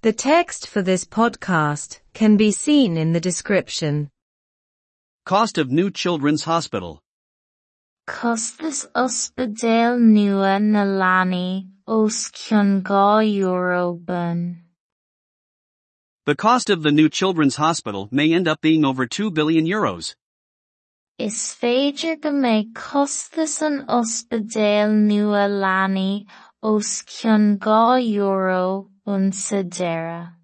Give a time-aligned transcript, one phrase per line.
[0.00, 4.10] The text for this podcast can be seen in the description.
[5.26, 7.02] Cost of new children's hospital.
[8.06, 14.62] Costas Ospedale nua na lani os cion gá euro bun.
[16.26, 20.14] The cost of the new children's hospital may end up being over 2 billion euros.
[21.18, 26.28] Is féidir go méid costas an ospedéal nua lani
[26.62, 30.34] os cion gá euro un sa deireadh.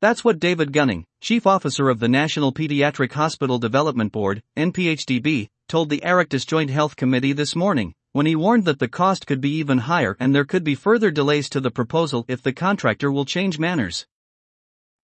[0.00, 5.90] That's what David Gunning, chief officer of the National Pediatric Hospital Development Board, NPHDB, told
[5.90, 9.56] the Oireachtas Joint Health Committee this morning, when he warned that the cost could be
[9.56, 13.24] even higher and there could be further delays to the proposal if the contractor will
[13.24, 14.06] change manners.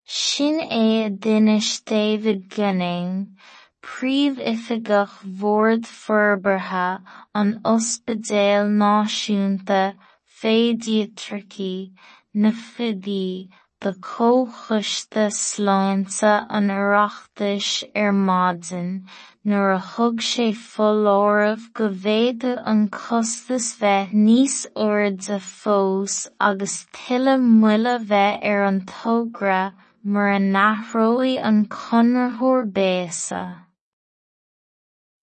[0.06, 3.36] Sin é a duine David Gunning,
[3.82, 7.02] príomh-oifigigh Bhord Forbartha
[7.34, 9.94] an Ospidéal Náisiúnta
[10.40, 11.92] Féidearthacha
[12.34, 13.48] na Fiodí
[13.80, 19.04] de comhchoiste sláinte an Oireachtais ar maidin
[19.44, 26.16] nuair a thug sé folámh go bhféadfadh an costas bheith níos airde fós
[26.48, 29.60] agus tuilleadh moille bheith ar an tógra
[30.02, 33.44] mar a n-athróidh an conrathuair béasa.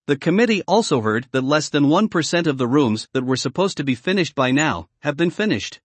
[0.05, 3.85] The committee also heard that less than 1% of the rooms that were supposed to
[3.85, 5.79] be finished by now have been finished.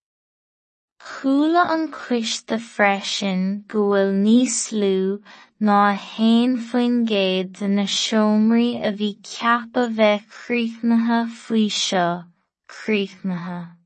[1.00, 5.22] Chúla an coiste freisin go bhfuil níos lú
[5.62, 12.24] ná haon faoin gcéad de na seomraí a bhí ceappa bheith críochnatha faoi seo,
[12.68, 13.76] críochnatha.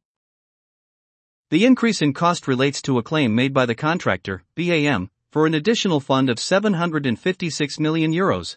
[1.51, 5.53] The increase in cost relates to a claim made by the contractor, BAM, for an
[5.53, 8.57] additional fund of 756 million euros.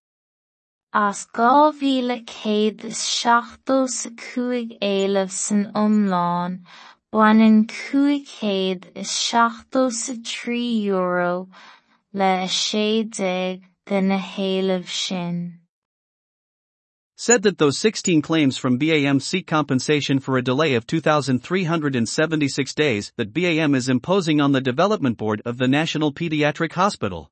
[0.93, 6.65] As céad is seachtó sa cúig éilimh san iomlán,
[7.13, 11.47] baineann cúig céad is seachtó sa trí euro
[12.11, 15.53] le sé déag de na héilimh.
[17.15, 23.13] Said that those 16 claims from BAM seek compensation for a delay of 2,376 days
[23.15, 27.31] that BAM is imposing on the Development Board of the National Pediatric Hospital.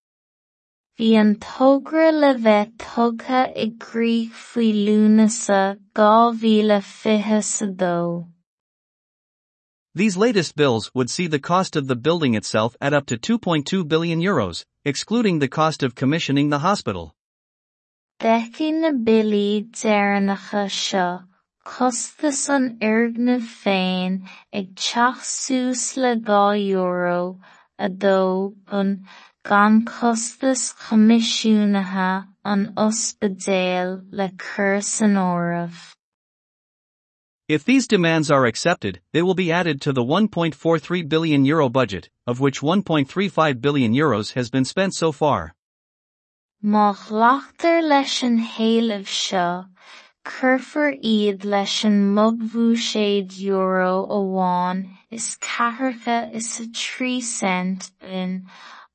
[0.99, 8.27] Bhí an tógra le bheith tugtha i gcrích faoi lúnasa dhá mhíle fiche sa dó.
[9.95, 13.87] These latest bills would see the cost of the building itself at up to 2.2
[13.87, 17.13] billion euros, excluding the cost of commissioning the hospital.
[18.19, 21.23] Deicigh na bilí deireanacha seo,
[21.63, 24.21] costas an fhoirgneamh féin
[24.53, 27.39] ag teach suas le dhá euro
[27.79, 28.53] a dó
[29.43, 30.73] gan costas
[32.43, 35.69] an ospidéal le cur san.
[37.47, 42.09] If these demands are accepted, they will be added to the 1.43 billion euro budget,
[42.25, 45.53] of which 1.35 billion euros has been spent so far.
[46.63, 49.67] Má ghlaachtar leis an héilimh seo,
[50.23, 58.45] cuirfar iad leis an mugbhúséid euro amháin is ceathracha is sa trí cent bin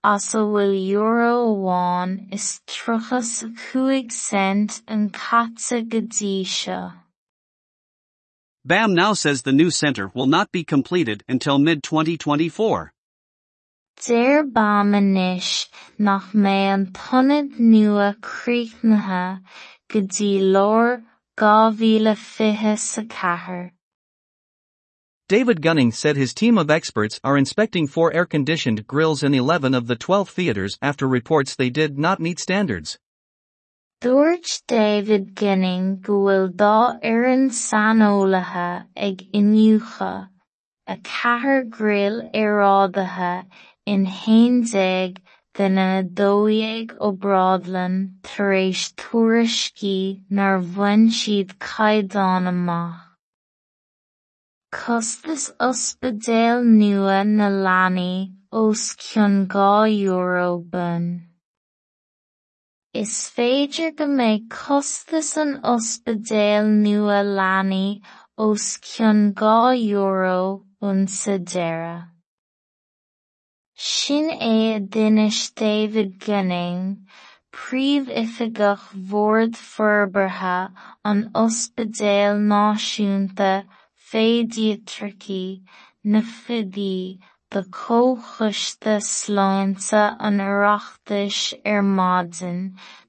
[0.09, 6.93] as a bhfuil euro amháin is tríocha sa cúig cent an caite go.
[8.65, 12.91] BAM now says the new center will not be completed until mid-2024.
[14.07, 14.91] Deir BAM
[15.99, 19.41] nach mé an tionad nua críochnatha
[19.89, 21.03] go dtí leor
[21.37, 23.76] dhá mhíle fiche sa chathair.
[25.29, 29.89] David Gunning said his team of experts are inspecting four air-conditioned grills in 11 of
[29.89, 32.97] the 12 theaters after reports they did not meet standards.
[34.01, 40.29] Dúirt David Gunning go bhfuil dá oireann saneolaithe ag inniucha,
[40.87, 43.47] a chathair grill aeráideacha
[43.85, 45.17] in 11
[45.55, 51.51] de na dóigh ó Bradlan tar éis tuairiscí nar bhain siad.
[54.85, 61.05] Costas ospidéal nua na leanaí os cionn gá euro bun.
[63.03, 68.03] Is féidir go mbeidh costas an ospidéal nua leanaí
[68.47, 72.13] os cionn gá euro bun sa deireadh.
[73.75, 76.83] Sin é a d'fhinis David Gunning,
[77.51, 80.61] príomh-oifigigh Bhord Forbartha
[81.03, 83.65] an Ospidéal Náisiúnta
[84.11, 85.61] Féidearthacha
[86.05, 87.19] na Fiadaí
[87.51, 92.61] de chomhchiste sláinte an Oireachtais ar maidin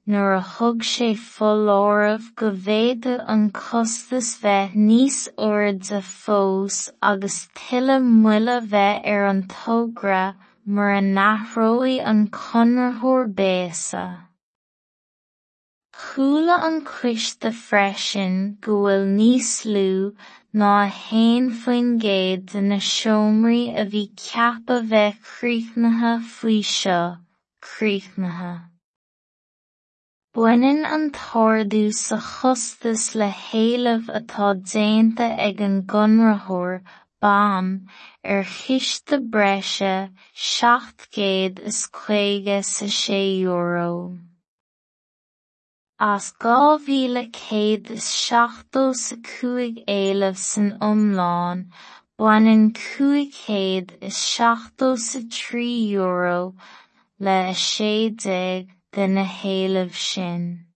[0.08, 6.78] nuair a thug sé folámh go bhféadfadh an costas bheith níos airde fós
[7.12, 10.22] agus tuilleadh moille bheith ar an tógra
[10.66, 14.06] mar a n-athróidh an conrthóir béasa.
[15.98, 18.34] Chúla an Ciste freisin
[18.64, 20.14] go bhfuil níos lú
[20.60, 27.00] ná haon faoin gcéad de na seomraí a bhí ceappa bheith críochnaithe faoi seo,
[27.70, 28.52] críochnaithe.
[30.38, 36.78] Baineann an tárdú sa chostas le héilimh atá déanta ag an gconrthóir
[37.26, 37.74] BAM
[38.36, 39.92] ar chiste breise
[40.46, 43.90] seacht gcéad is caoga sa sé euro.
[46.00, 51.64] As dhá mhíle céad is seachtó sa cúig éilimh san iomlán,
[52.16, 56.54] baineann cúig céad is seachtó sa trí euro
[57.18, 60.67] le a séideag de na héilimh sin.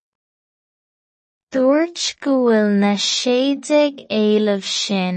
[1.52, 5.16] Dúirt bhfuil na séideag éilimh sin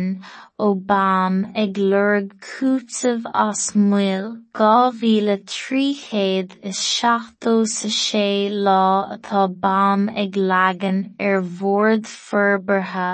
[0.66, 3.62] ó BAM ag lorg cúitimh as
[3.92, 4.26] muil
[4.60, 8.28] dhá mhíle trí chéad is seachtó sa sé
[8.68, 8.84] lá
[9.16, 11.00] atá BAM ag leagan
[11.30, 13.12] ar bhord forbartha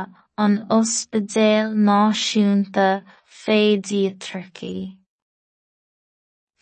[0.48, 2.90] an Ospidéal Náisiúnta
[3.44, 5.01] Féidearthacha.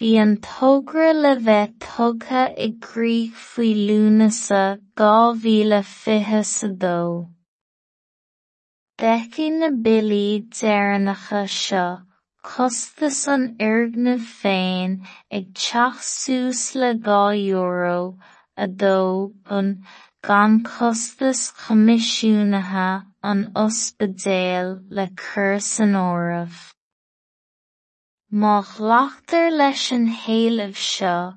[0.02, 4.60] Bhí an tógra le bheith tugtha i gcrích faoi Lúnasa
[5.02, 7.00] dhá mhíle fiche sa dó.
[9.04, 10.30] D'eiceadh na billí
[10.60, 11.90] deireanacha seo
[12.52, 14.96] costas an fhoirgneamh féin
[15.42, 18.00] ag teach suas le dhá euro
[18.56, 18.96] a dó
[20.32, 22.90] gan costas coimisiúnaithe
[23.34, 26.60] an ospidéal le cur san áireamh.
[28.32, 31.34] Má ghlaachtar leis an héilimh seo,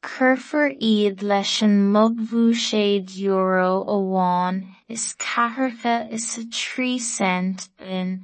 [0.00, 8.22] Cuirfear iad leis an mugbhúiséad euro amháin is ceathracha is trí cent in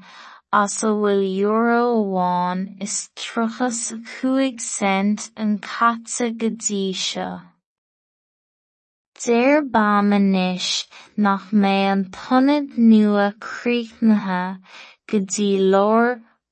[0.53, 7.43] as euro amháin is truchas a cúig cent an caite go dtí seo.
[11.17, 14.61] Nach mbeidh an tionad nua críochnaithe
[15.09, 15.51] go dtí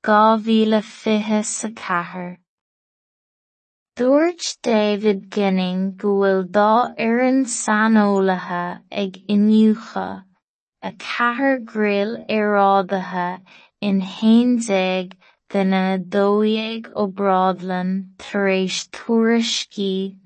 [0.04, 2.38] dhá mhíle fiche sa chathair.
[4.62, 10.24] David Gunning go bhfuil dá fhoireann sainiolaithe ag inniucha
[10.82, 13.42] a chathair grill arádaithe
[13.80, 15.12] in haondéag
[15.50, 20.18] de na dóigh ó Bradlan tar éis tuairiscí.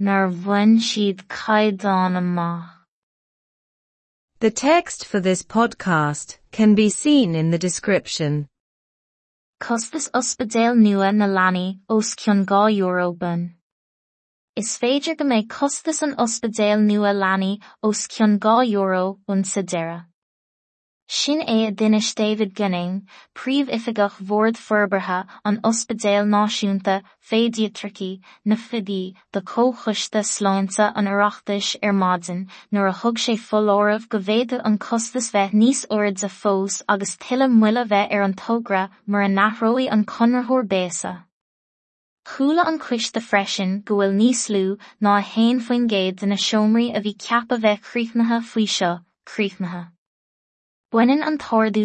[4.38, 8.46] The text for this podcast can be seen in the description.
[9.58, 12.68] Costas ospidéal nua na leanaí os cionn gá.
[14.54, 18.60] Is féidir go costas an ospidéal nua leanaí os cionn gá
[19.44, 20.04] sa deireadh.
[21.08, 29.14] Sin é a duine David Gunning, príomh-oifigigh Bhord Forbartha an Ospidéal Náisiúnta Féidearthacha na Fiadaí
[29.32, 34.78] de chomhchiste sláinte an Oireachtais ar maidin nuair a thug sé folámh go bhféadfadh an
[34.78, 39.92] costas bheith níos airde fós agus tuilleadh moille bheith ar an tógra mar a n-athróidh
[39.92, 41.16] an conrthóir béasa.
[42.26, 46.34] Chúla an Ciste freisin go bhfuil níos lú ná a haon faoin gcéad de na
[46.34, 49.92] seomraí a bhí ceappa bheith críochnaithe faoi seo, críochnaithe.
[50.96, 51.36] Buineann an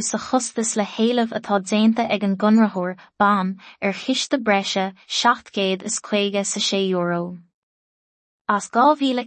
[0.02, 0.86] sa chostas le
[1.60, 3.58] déanta ag an gunrathóir BAM
[3.92, 7.38] chiste breise seacht géad is chuige sa sé euro.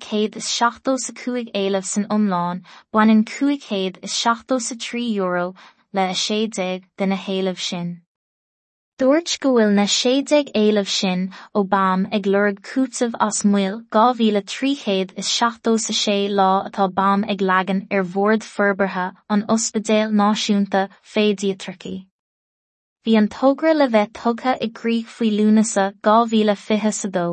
[0.01, 1.13] Céad is seachtó sa
[1.85, 2.63] san omláin,
[2.95, 4.75] buineann cuaig céad is seachtó sa
[5.19, 5.55] euro
[5.93, 6.15] le a
[6.97, 8.04] de na héalamh sin.
[8.97, 11.23] Dúirt go bhfuil na séideag éilimh sin
[11.59, 16.15] ó BAM ag lorg cúitimh as muil dhá mhíle trí chéad is seachtó sa sé
[16.41, 20.85] lá atá BAM ag leagan ar bhord forbartha an Ospidéal Náisiúnta
[21.15, 22.07] Féidearthacha.
[23.05, 27.27] Bhí an tógra le bheith tugtha i gcrích faoi Lúnasa dhá mhíle fiche sa dó.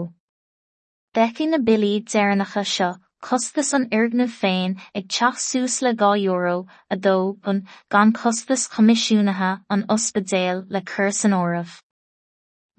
[1.14, 2.92] Beici na bilí dearnacha seo
[3.22, 6.58] costas an iargnú féin ag teach suas le gá euro
[6.90, 11.80] a dó bun gan costas comisiúnathe an ospidéal le chur san óramh.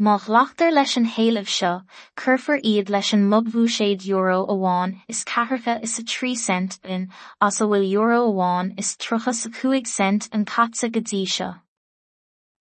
[0.01, 1.83] Má ghlaachtar leis an héalamh seo,
[2.17, 7.09] curfar iad leis an mobhúséid euro amháin is ceatharcha is a trí cent bin
[7.41, 11.51] as a bhfuil euro amháin is truchas a cuaig cent an catsa go dtí seo.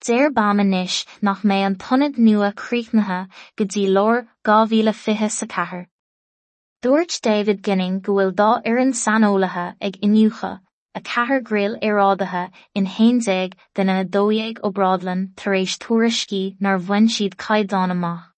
[0.05, 5.31] Déir bama níis nach mé an tonad nua críochnathe go dtí leor dhá mhíle fiche
[5.39, 5.87] sa chathair.
[6.81, 10.49] Dúirt David Ginning go bhfuil dá oireann saneolaithe ag inniucha
[10.99, 12.41] a chathair gréal arádathe
[12.73, 18.30] in haondéag den na dóigh ó Bradlan tar éis tuairiscí nar bhain siad caighdeán amach.